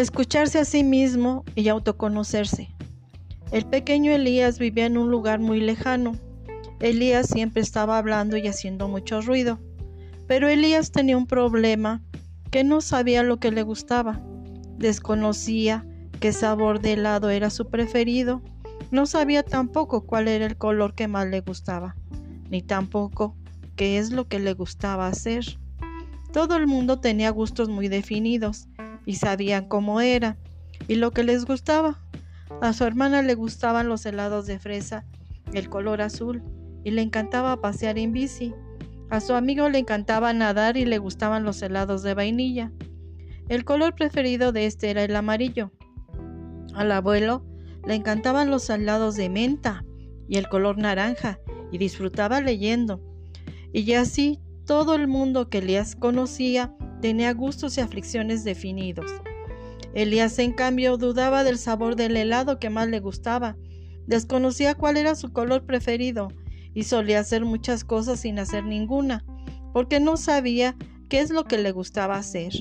escucharse 0.00 0.58
a 0.58 0.64
sí 0.64 0.82
mismo 0.82 1.44
y 1.54 1.68
autoconocerse. 1.68 2.70
El 3.52 3.66
pequeño 3.66 4.12
Elías 4.12 4.58
vivía 4.58 4.86
en 4.86 4.96
un 4.96 5.10
lugar 5.10 5.40
muy 5.40 5.60
lejano. 5.60 6.16
Elías 6.78 7.26
siempre 7.26 7.62
estaba 7.62 7.98
hablando 7.98 8.36
y 8.36 8.46
haciendo 8.46 8.88
mucho 8.88 9.20
ruido, 9.20 9.58
pero 10.26 10.48
Elías 10.48 10.92
tenía 10.92 11.16
un 11.16 11.26
problema 11.26 12.00
que 12.50 12.64
no 12.64 12.80
sabía 12.80 13.22
lo 13.22 13.38
que 13.38 13.50
le 13.50 13.62
gustaba. 13.62 14.20
Desconocía 14.78 15.84
qué 16.20 16.32
sabor 16.32 16.80
de 16.80 16.94
helado 16.94 17.30
era 17.30 17.50
su 17.50 17.68
preferido. 17.68 18.40
No 18.90 19.06
sabía 19.06 19.42
tampoco 19.42 20.06
cuál 20.06 20.28
era 20.28 20.46
el 20.46 20.56
color 20.56 20.94
que 20.94 21.08
más 21.08 21.28
le 21.28 21.40
gustaba, 21.40 21.96
ni 22.48 22.62
tampoco 22.62 23.34
qué 23.76 23.98
es 23.98 24.10
lo 24.10 24.26
que 24.28 24.38
le 24.38 24.54
gustaba 24.54 25.06
hacer. 25.08 25.58
Todo 26.32 26.56
el 26.56 26.66
mundo 26.66 27.00
tenía 27.00 27.30
gustos 27.30 27.68
muy 27.68 27.88
definidos 27.88 28.68
y 29.10 29.16
sabían 29.16 29.66
cómo 29.66 30.00
era 30.00 30.38
y 30.86 30.94
lo 30.94 31.10
que 31.10 31.24
les 31.24 31.44
gustaba. 31.44 32.00
A 32.60 32.72
su 32.72 32.84
hermana 32.84 33.22
le 33.22 33.34
gustaban 33.34 33.88
los 33.88 34.06
helados 34.06 34.46
de 34.46 34.60
fresa, 34.60 35.04
el 35.52 35.68
color 35.68 36.00
azul, 36.00 36.44
y 36.84 36.92
le 36.92 37.02
encantaba 37.02 37.60
pasear 37.60 37.98
en 37.98 38.12
bici. 38.12 38.54
A 39.10 39.20
su 39.20 39.34
amigo 39.34 39.68
le 39.68 39.78
encantaba 39.78 40.32
nadar 40.32 40.76
y 40.76 40.84
le 40.84 40.98
gustaban 40.98 41.42
los 41.42 41.60
helados 41.60 42.04
de 42.04 42.14
vainilla. 42.14 42.70
El 43.48 43.64
color 43.64 43.96
preferido 43.96 44.52
de 44.52 44.66
este 44.66 44.90
era 44.90 45.02
el 45.02 45.16
amarillo. 45.16 45.72
Al 46.72 46.92
abuelo 46.92 47.44
le 47.84 47.96
encantaban 47.96 48.48
los 48.48 48.70
helados 48.70 49.16
de 49.16 49.28
menta 49.28 49.84
y 50.28 50.36
el 50.36 50.48
color 50.48 50.78
naranja 50.78 51.40
y 51.72 51.78
disfrutaba 51.78 52.40
leyendo. 52.40 53.02
Y 53.72 53.92
así 53.94 54.38
todo 54.66 54.94
el 54.94 55.08
mundo 55.08 55.48
que 55.48 55.58
Elías 55.58 55.96
conocía 55.96 56.72
tenía 57.00 57.32
gustos 57.32 57.76
y 57.78 57.80
aflicciones 57.80 58.44
definidos. 58.44 59.10
Elías, 59.94 60.38
en 60.38 60.52
cambio, 60.52 60.96
dudaba 60.96 61.42
del 61.42 61.58
sabor 61.58 61.96
del 61.96 62.16
helado 62.16 62.58
que 62.58 62.70
más 62.70 62.88
le 62.88 63.00
gustaba, 63.00 63.56
desconocía 64.06 64.74
cuál 64.74 64.96
era 64.96 65.14
su 65.14 65.32
color 65.32 65.66
preferido 65.66 66.28
y 66.74 66.84
solía 66.84 67.20
hacer 67.20 67.44
muchas 67.44 67.84
cosas 67.84 68.20
sin 68.20 68.38
hacer 68.38 68.64
ninguna, 68.64 69.24
porque 69.72 70.00
no 70.00 70.16
sabía 70.16 70.76
qué 71.08 71.20
es 71.20 71.30
lo 71.30 71.44
que 71.44 71.58
le 71.58 71.72
gustaba 71.72 72.16
hacer. 72.16 72.52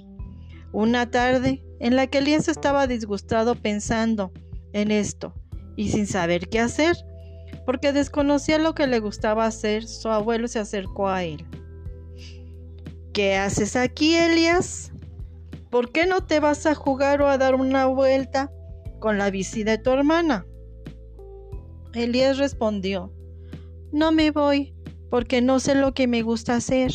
Una 0.72 1.10
tarde 1.10 1.64
en 1.80 1.96
la 1.96 2.08
que 2.08 2.20
Elías 2.20 2.48
estaba 2.48 2.88
disgustado 2.88 3.56
pensando 3.56 4.32
en 4.74 4.92
esto 4.92 5.34
y 5.76 5.90
sin 5.90 6.08
saber 6.08 6.50
qué 6.50 6.60
hacer, 6.60 6.98
porque 7.66 7.94
desconocía 7.94 8.58
lo 8.58 8.74
que 8.74 8.88
le 8.88 9.00
gustaba 9.00 9.46
hacer, 9.46 9.88
su 9.88 10.10
abuelo 10.10 10.48
se 10.48 10.60
acercó 10.60 11.10
a 11.10 11.24
él. 11.24 11.46
¿Qué 13.20 13.36
haces 13.36 13.76
aquí, 13.76 14.16
Elias? 14.16 14.94
¿Por 15.70 15.92
qué 15.92 16.06
no 16.06 16.26
te 16.26 16.40
vas 16.40 16.66
a 16.66 16.74
jugar 16.74 17.22
o 17.22 17.28
a 17.28 17.38
dar 17.38 17.54
una 17.54 17.86
vuelta 17.86 18.50
con 19.02 19.18
la 19.18 19.30
bici 19.30 19.66
de 19.66 19.78
tu 19.78 19.90
hermana? 19.90 20.46
Elías 21.94 22.38
respondió, 22.38 23.12
no 23.92 24.14
me 24.14 24.32
voy 24.32 24.74
porque 25.10 25.42
no 25.42 25.60
sé 25.60 25.76
lo 25.76 25.94
que 25.94 26.08
me 26.08 26.22
gusta 26.22 26.56
hacer, 26.56 26.94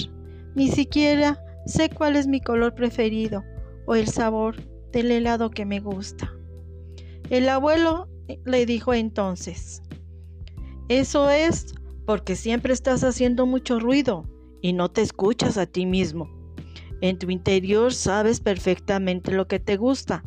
ni 0.55 0.69
siquiera 0.69 1.45
sé 1.67 1.91
cuál 1.91 2.17
es 2.17 2.27
mi 2.27 2.41
color 2.41 2.75
preferido 2.75 3.45
o 3.85 3.95
el 3.95 4.09
sabor 4.09 4.57
del 4.93 5.11
helado 5.11 5.51
que 5.51 5.67
me 5.67 5.81
gusta. 5.81 6.33
El 7.29 7.51
abuelo 7.51 8.09
le 8.47 8.65
dijo 8.65 8.95
entonces, 8.95 9.83
eso 10.89 11.29
es 11.29 11.75
porque 12.07 12.35
siempre 12.35 12.73
estás 12.73 13.05
haciendo 13.05 13.45
mucho 13.45 13.79
ruido 13.79 14.25
y 14.65 14.73
no 14.73 14.91
te 14.91 15.03
escuchas 15.03 15.59
a 15.59 15.67
ti 15.67 15.85
mismo. 15.85 16.31
En 17.03 17.19
tu 17.19 17.31
interior 17.31 17.93
sabes 17.93 18.41
perfectamente 18.41 19.31
lo 19.31 19.47
que 19.47 19.61
te 19.61 19.77
gusta, 19.77 20.25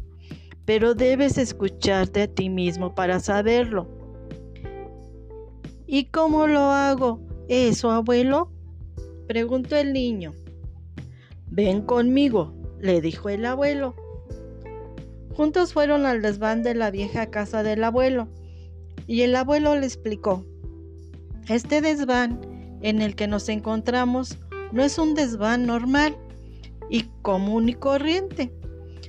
pero 0.63 0.93
debes 0.93 1.39
escucharte 1.39 2.21
a 2.21 2.27
ti 2.27 2.47
mismo 2.47 2.93
para 2.93 3.19
saberlo. 3.19 3.87
¿Y 5.87 6.05
cómo 6.11 6.45
lo 6.45 6.59
hago 6.59 7.19
eso, 7.47 7.89
abuelo? 7.89 8.51
preguntó 9.27 9.75
el 9.75 9.91
niño. 9.91 10.33
Ven 11.47 11.81
conmigo, 11.81 12.53
le 12.79 13.01
dijo 13.01 13.29
el 13.29 13.43
abuelo. 13.43 13.95
Juntos 15.33 15.73
fueron 15.73 16.05
al 16.05 16.21
desván 16.21 16.61
de 16.61 16.75
la 16.75 16.91
vieja 16.91 17.31
casa 17.31 17.63
del 17.63 17.83
abuelo, 17.83 18.27
y 19.07 19.23
el 19.23 19.35
abuelo 19.35 19.75
le 19.75 19.87
explicó. 19.87 20.45
Este 21.47 21.81
desván 21.81 22.56
en 22.81 23.01
el 23.01 23.15
que 23.15 23.27
nos 23.27 23.49
encontramos 23.49 24.37
no 24.71 24.83
es 24.83 24.97
un 24.97 25.15
desván 25.15 25.65
normal 25.65 26.17
y 26.89 27.03
común 27.21 27.69
y 27.69 27.73
corriente. 27.73 28.51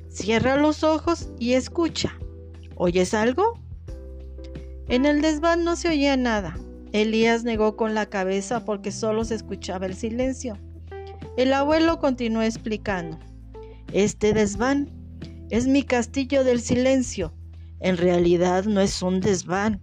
Cierra 0.09 0.57
los 0.57 0.85
ojos 0.85 1.31
y 1.39 1.53
escucha. 1.53 2.13
¿Oyes 2.77 3.15
algo? 3.15 3.61
En 4.89 5.05
el 5.05 5.21
desván 5.21 5.65
no 5.65 5.77
se 5.77 5.89
oía 5.89 6.17
nada. 6.17 6.57
Elías 6.93 7.45
negó 7.45 7.77
con 7.77 7.95
la 7.95 8.07
cabeza 8.07 8.65
porque 8.65 8.91
solo 8.91 9.25
se 9.25 9.35
escuchaba 9.35 9.87
el 9.87 9.95
silencio. 9.95 10.59
El 11.37 11.53
abuelo 11.53 11.99
continuó 11.99 12.43
explicando. 12.43 13.19
Este 13.93 14.33
desván 14.33 14.91
es 15.51 15.67
mi 15.67 15.83
castillo 15.83 16.45
del 16.45 16.61
silencio. 16.61 17.35
En 17.81 17.97
realidad 17.97 18.65
no 18.65 18.81
es 18.81 19.03
un 19.03 19.21
desván, 19.21 19.81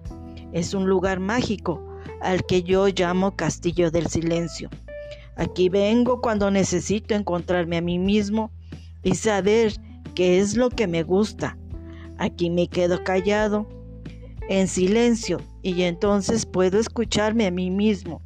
es 0.51 0.73
un 0.73 0.87
lugar 0.87 1.19
mágico 1.19 1.94
al 2.21 2.45
que 2.45 2.63
yo 2.63 2.87
llamo 2.87 3.35
Castillo 3.35 3.91
del 3.91 4.07
Silencio. 4.07 4.69
Aquí 5.35 5.69
vengo 5.69 6.21
cuando 6.21 6.49
necesito 6.49 7.13
encontrarme 7.13 7.77
a 7.77 7.81
mí 7.81 7.99
mismo 7.99 8.51
y 9.03 9.15
saber 9.15 9.73
qué 10.15 10.39
es 10.39 10.55
lo 10.55 10.69
que 10.69 10.87
me 10.87 11.03
gusta. 11.03 11.57
Aquí 12.17 12.49
me 12.49 12.67
quedo 12.67 13.03
callado, 13.03 13.67
en 14.47 14.67
silencio, 14.67 15.41
y 15.61 15.81
entonces 15.83 16.45
puedo 16.45 16.79
escucharme 16.79 17.47
a 17.47 17.51
mí 17.51 17.69
mismo. 17.69 18.21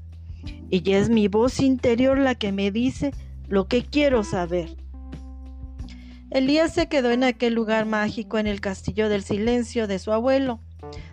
Y 0.70 0.92
es 0.92 1.10
mi 1.10 1.28
voz 1.28 1.60
interior 1.60 2.18
la 2.20 2.36
que 2.36 2.52
me 2.52 2.70
dice 2.70 3.12
lo 3.48 3.68
que 3.68 3.84
quiero 3.84 4.24
saber. 4.24 4.76
Elías 6.30 6.74
se 6.74 6.88
quedó 6.88 7.10
en 7.10 7.24
aquel 7.24 7.56
lugar 7.56 7.88
mágico 7.88 8.38
en 8.38 8.46
el 8.46 8.62
castillo 8.62 9.10
del 9.10 9.24
silencio 9.24 9.88
de 9.88 9.98
su 9.98 10.12
abuelo. 10.12 10.60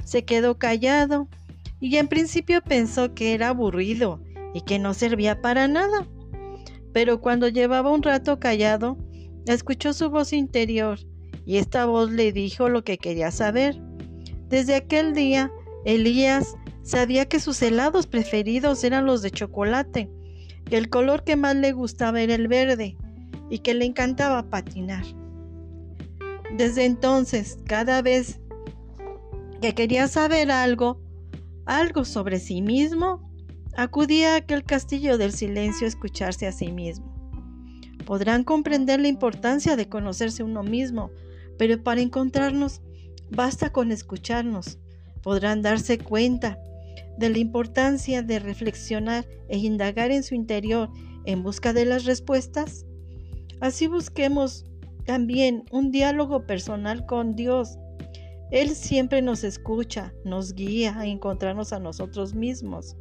Se 0.04 0.26
quedó 0.26 0.58
callado 0.58 1.28
y 1.80 1.96
en 1.96 2.08
principio 2.08 2.62
pensó 2.62 3.14
que 3.14 3.34
era 3.34 3.48
aburrido 3.48 4.22
y 4.54 4.62
que 4.62 4.78
no 4.78 4.94
servía 4.94 5.40
para 5.40 5.68
nada. 5.68 6.06
Pero 6.92 7.20
cuando 7.20 7.48
llevaba 7.48 7.90
un 7.90 8.02
rato 8.02 8.40
callado, 8.40 8.96
escuchó 9.46 9.92
su 9.92 10.10
voz 10.10 10.32
interior 10.32 10.98
y 11.44 11.58
esta 11.58 11.86
voz 11.86 12.10
le 12.10 12.32
dijo 12.32 12.68
lo 12.68 12.82
que 12.84 12.98
quería 12.98 13.30
saber. 13.30 13.80
Desde 14.48 14.74
aquel 14.74 15.12
día, 15.12 15.52
Elías 15.84 16.56
sabía 16.82 17.26
que 17.26 17.40
sus 17.40 17.60
helados 17.62 18.06
preferidos 18.06 18.82
eran 18.84 19.06
los 19.06 19.22
de 19.22 19.30
chocolate, 19.30 20.10
que 20.64 20.76
el 20.76 20.88
color 20.88 21.24
que 21.24 21.36
más 21.36 21.54
le 21.56 21.72
gustaba 21.72 22.20
era 22.20 22.34
el 22.34 22.48
verde 22.48 22.96
y 23.50 23.58
que 23.60 23.74
le 23.74 23.84
encantaba 23.84 24.48
patinar. 24.48 25.04
Desde 26.56 26.84
entonces, 26.84 27.58
cada 27.66 28.02
vez 28.02 28.40
que 29.60 29.74
quería 29.74 30.08
saber 30.08 30.50
algo, 30.50 31.00
algo 31.66 32.04
sobre 32.04 32.38
sí 32.38 32.62
mismo, 32.62 33.30
acudía 33.76 34.34
a 34.34 34.36
aquel 34.36 34.64
castillo 34.64 35.18
del 35.18 35.32
silencio 35.32 35.84
a 35.84 35.88
escucharse 35.88 36.46
a 36.46 36.52
sí 36.52 36.72
mismo. 36.72 37.12
Podrán 38.06 38.44
comprender 38.44 39.00
la 39.00 39.08
importancia 39.08 39.76
de 39.76 39.88
conocerse 39.88 40.44
uno 40.44 40.62
mismo, 40.62 41.10
pero 41.58 41.82
para 41.82 42.00
encontrarnos 42.00 42.80
basta 43.30 43.70
con 43.70 43.90
escucharnos. 43.90 44.78
Podrán 45.22 45.60
darse 45.60 45.98
cuenta 45.98 46.58
de 47.18 47.30
la 47.30 47.38
importancia 47.38 48.22
de 48.22 48.38
reflexionar 48.38 49.26
e 49.48 49.58
indagar 49.58 50.12
en 50.12 50.22
su 50.22 50.34
interior 50.34 50.90
en 51.24 51.42
busca 51.42 51.72
de 51.72 51.84
las 51.84 52.04
respuestas. 52.04 52.86
Así 53.60 53.88
busquemos 53.88 54.64
también 55.04 55.64
un 55.72 55.90
diálogo 55.90 56.46
personal 56.46 57.06
con 57.06 57.34
Dios 57.34 57.76
él 58.50 58.70
siempre 58.70 59.22
nos 59.22 59.42
escucha, 59.42 60.14
nos 60.24 60.54
guía 60.54 60.98
a 60.98 61.06
encontrarnos 61.06 61.72
a 61.72 61.80
nosotros 61.80 62.34
mismos. 62.34 62.96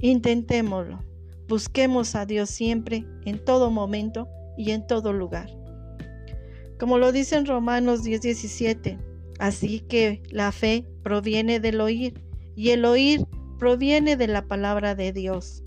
Intentémoslo. 0.00 1.00
Busquemos 1.48 2.14
a 2.14 2.26
Dios 2.26 2.50
siempre, 2.50 3.06
en 3.24 3.44
todo 3.44 3.70
momento 3.70 4.28
y 4.56 4.70
en 4.70 4.86
todo 4.86 5.12
lugar. 5.12 5.48
Como 6.78 6.98
lo 6.98 7.12
dice 7.12 7.36
en 7.36 7.46
Romanos 7.46 8.04
10:17, 8.04 8.98
así 9.38 9.80
que 9.80 10.22
la 10.30 10.52
fe 10.52 10.86
proviene 11.02 11.58
del 11.60 11.80
oír 11.80 12.20
y 12.54 12.70
el 12.70 12.84
oír 12.84 13.24
proviene 13.58 14.16
de 14.16 14.28
la 14.28 14.46
palabra 14.46 14.94
de 14.94 15.12
Dios. 15.12 15.64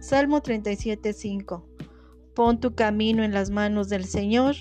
Salmo 0.00 0.42
37:5. 0.42 1.64
Pon 2.34 2.60
tu 2.60 2.74
camino 2.74 3.22
en 3.24 3.32
las 3.32 3.50
manos 3.50 3.88
del 3.88 4.04
Señor, 4.04 4.56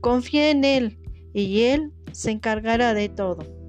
confía 0.00 0.50
en 0.50 0.64
Él 0.64 0.98
y 1.32 1.62
Él 1.62 1.92
se 2.12 2.30
encargará 2.30 2.94
de 2.94 3.08
todo. 3.08 3.59